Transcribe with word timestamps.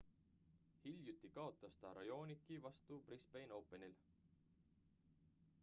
hiljuti 0.85 1.29
kaotas 1.35 1.75
ta 1.83 1.91
raonici 1.97 2.57
vastu 2.63 2.99
brisbane 3.11 3.55
openil 3.59 3.97